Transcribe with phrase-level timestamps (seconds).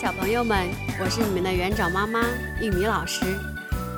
[0.00, 0.66] 小朋友们，
[0.98, 2.22] 我是你们的园长妈妈
[2.58, 3.38] 玉米老师。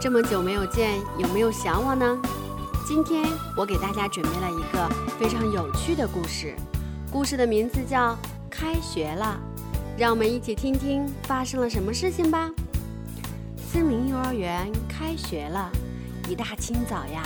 [0.01, 2.21] 这么久没有见，有没有想我呢？
[2.85, 3.25] 今天
[3.56, 6.57] 我给大家准备了一个非常有趣的故事，
[7.12, 8.15] 故事的名字叫
[8.51, 9.40] 《开学了》，
[9.97, 12.51] 让我们一起听听发生了什么事情吧。
[13.71, 15.71] 森林幼儿园开学了，
[16.29, 17.23] 一大清早呀，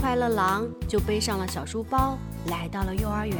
[0.00, 2.18] 快乐狼就背上了小书包，
[2.48, 3.38] 来到了幼儿园。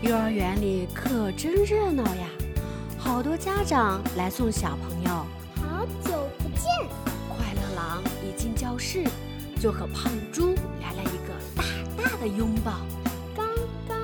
[0.00, 2.26] 幼儿园里可真热闹呀！
[3.04, 5.10] 好多家长来送小朋友。
[5.56, 6.64] 好久不见！
[7.28, 9.04] 快乐狼一进教室，
[9.60, 11.64] 就和胖猪来了一个大
[12.02, 12.72] 大的拥抱。
[13.36, 13.46] 刚
[13.86, 13.98] 刚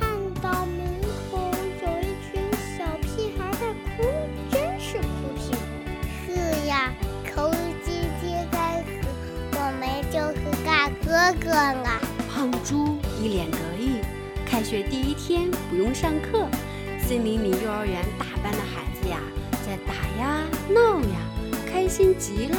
[0.00, 0.10] 看
[0.42, 1.00] 到门
[1.30, 1.38] 口
[1.80, 2.42] 有一群
[2.76, 4.02] 小屁孩在哭，
[4.50, 5.06] 真是哭
[5.38, 5.56] 屁股。
[6.26, 6.92] 是呀，
[7.32, 7.52] 口
[7.84, 8.90] 姐姐该死，
[9.52, 12.00] 我们就是大哥哥了。
[12.28, 14.00] 胖猪一脸得意，
[14.44, 16.48] 开学第一天不用上课。
[17.10, 19.18] 森林里幼儿园大班的孩子呀，
[19.66, 21.16] 在打呀闹呀，
[21.68, 22.56] 开心极了。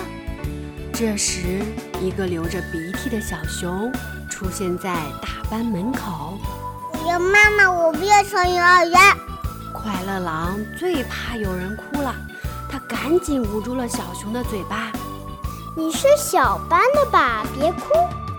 [0.92, 1.62] 这时，
[2.02, 3.90] 一个流着鼻涕的小熊
[4.30, 6.38] 出现在大班门口。
[6.92, 9.00] 我要妈妈，我不要上幼儿园。
[9.74, 12.14] 快乐狼最怕有人哭了，
[12.70, 14.92] 他赶紧捂住了小熊的嘴巴。
[15.78, 17.46] 你是小班的吧？
[17.58, 17.88] 别哭。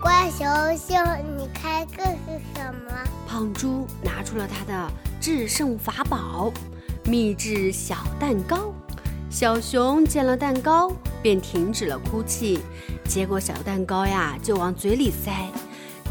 [0.03, 1.03] 乖熊熊，
[1.39, 2.93] 你开个是什么？
[3.27, 6.53] 胖猪拿出了他的制胜法宝——
[7.07, 8.75] 秘制小蛋糕。
[9.31, 10.91] 小熊见了蛋糕，
[11.23, 12.59] 便停止了哭泣，
[13.05, 15.33] 接过小蛋糕呀，就往嘴里塞。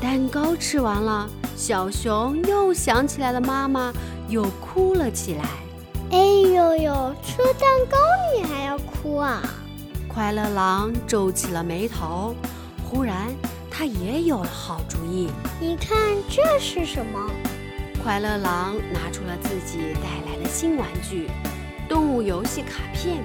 [0.01, 3.91] 蛋糕吃完了，小熊又想起来了妈妈，
[4.29, 5.43] 又哭了起来。
[6.11, 7.97] 哎呦呦，吃了蛋糕
[8.33, 9.43] 你还要哭啊？
[10.07, 12.33] 快乐狼皱起了眉头，
[12.89, 13.27] 忽然。
[13.69, 15.27] 他也有了好主意，
[15.59, 15.97] 你看
[16.29, 17.29] 这是什么？
[18.03, 21.29] 快乐狼拿出了自己带来的新玩具——
[21.87, 23.23] 动物游戏卡片，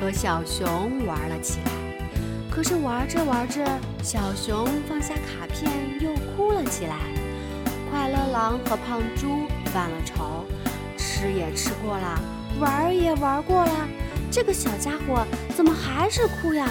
[0.00, 1.72] 和小熊玩了起来。
[2.48, 3.66] 可是玩着玩着，
[4.00, 6.96] 小熊放下卡片又哭了起来。
[7.90, 10.44] 快乐狼和胖猪犯了愁，
[10.96, 12.20] 吃也吃过了，
[12.60, 13.88] 玩也玩过了，
[14.30, 15.26] 这个小家伙
[15.56, 16.68] 怎么还是哭呀？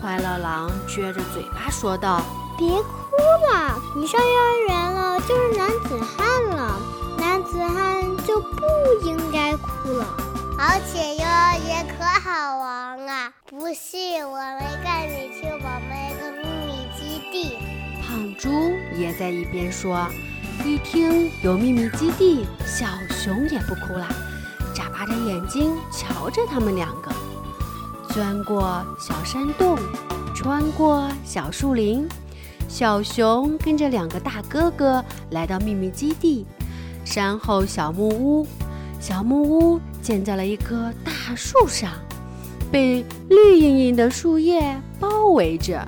[0.00, 2.20] 快乐狼撅着嘴巴说道。
[2.58, 3.16] 别哭
[3.52, 6.23] 了，你上幼儿园了，就是男子汉。
[7.54, 10.04] 子汉就不应该哭了。
[10.58, 13.32] 而且幼儿园可好玩啊！
[13.48, 17.56] 不信，我们带你去我们一个秘密基地。
[18.02, 18.50] 胖猪
[18.98, 20.04] 也在一边说。
[20.64, 24.08] 一听有秘密基地，小熊也不哭了，
[24.74, 27.12] 眨巴着眼睛瞧着他们两个，
[28.08, 29.78] 钻过小山洞，
[30.34, 32.08] 穿过小树林。
[32.68, 36.44] 小熊跟着两个大哥哥来到秘密基地，
[37.04, 38.46] 山后小木屋。
[39.00, 41.92] 小木屋建在了一棵大树上，
[42.72, 45.86] 被绿莹莹的树叶包围着。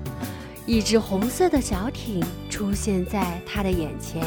[0.66, 4.22] 一只红色的小艇出现在他的眼前，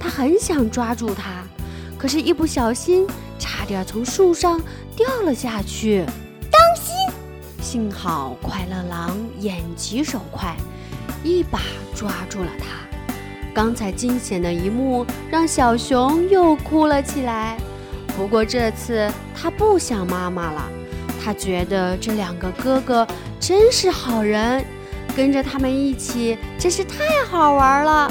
[0.00, 1.44] 他很想抓住它，
[1.98, 3.06] 可是，一不小心
[3.38, 4.60] 差点从树上
[4.96, 6.06] 掉了下去。
[6.50, 6.94] 当心！
[7.60, 10.56] 幸好快乐狼眼疾手快。
[11.22, 11.60] 一把
[11.94, 12.91] 抓住了他。
[13.54, 17.56] 刚才惊险的一幕让小熊又哭了起来。
[18.16, 20.62] 不过这次他不想妈妈了，
[21.22, 23.06] 他觉得这两个哥哥
[23.38, 24.64] 真是好人，
[25.16, 28.10] 跟着他们一起真是太好玩了。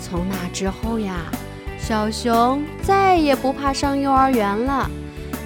[0.00, 1.24] 从那之后呀，
[1.78, 4.90] 小熊再也不怕上幼儿园了。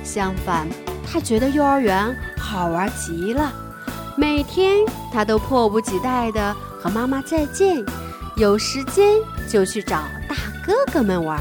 [0.03, 0.67] 相反，
[1.05, 3.53] 他觉得幼儿园好玩极了，
[4.17, 4.79] 每天
[5.13, 6.57] 他都迫不及待的。
[6.83, 7.85] 和妈妈再见，
[8.41, 10.35] 有时间就去找大
[10.65, 11.39] 哥哥们玩。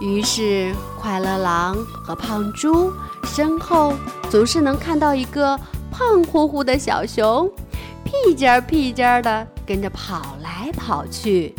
[0.00, 2.90] 于是，快乐狼和胖猪
[3.24, 3.92] 身后
[4.30, 5.54] 总是能看到一个
[5.90, 7.46] 胖乎乎的小熊，
[8.04, 11.54] 屁颠儿屁颠儿的跟着跑来跑去。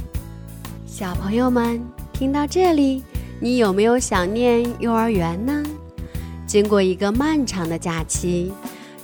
[0.87, 1.79] 小朋友们，
[2.11, 3.03] 听到这里，
[3.39, 5.63] 你有没有想念幼儿园呢？
[6.47, 8.51] 经过一个漫长的假期，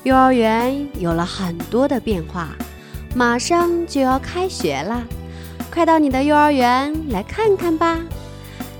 [0.01, 2.49] 幼儿园有了很多的变化。
[3.15, 5.03] 马上就要开学了，
[5.71, 7.99] 快到你的幼儿园来看看吧！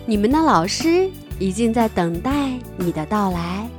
[0.07, 2.31] 你们的老师已经在等待
[2.75, 3.69] 你的到来，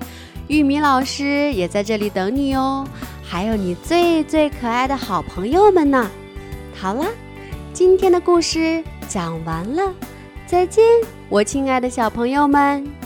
[0.46, 2.86] 玉米老师也在这里等你哦，
[3.22, 6.08] 还有你最最可爱的好朋友们呢！
[6.80, 7.04] 好了，
[7.72, 9.92] 今天的故事讲完了，
[10.46, 10.84] 再见，
[11.28, 13.03] 我亲爱的小朋友们。